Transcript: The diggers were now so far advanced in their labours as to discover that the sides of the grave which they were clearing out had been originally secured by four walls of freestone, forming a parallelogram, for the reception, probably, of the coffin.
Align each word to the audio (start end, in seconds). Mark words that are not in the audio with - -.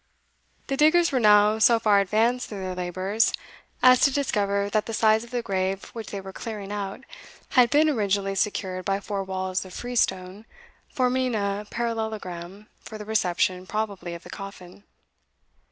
The 0.65 0.77
diggers 0.77 1.11
were 1.11 1.19
now 1.19 1.59
so 1.59 1.77
far 1.77 1.99
advanced 1.99 2.51
in 2.51 2.59
their 2.59 2.73
labours 2.73 3.31
as 3.83 4.01
to 4.01 4.11
discover 4.11 4.67
that 4.67 4.87
the 4.87 4.95
sides 4.95 5.23
of 5.23 5.29
the 5.29 5.43
grave 5.43 5.83
which 5.93 6.09
they 6.09 6.19
were 6.19 6.33
clearing 6.33 6.71
out 6.71 7.01
had 7.49 7.69
been 7.69 7.87
originally 7.87 8.33
secured 8.33 8.83
by 8.83 8.99
four 8.99 9.23
walls 9.23 9.63
of 9.63 9.75
freestone, 9.75 10.47
forming 10.89 11.35
a 11.35 11.67
parallelogram, 11.69 12.65
for 12.79 12.97
the 12.97 13.05
reception, 13.05 13.67
probably, 13.67 14.15
of 14.15 14.23
the 14.23 14.31
coffin. 14.31 14.85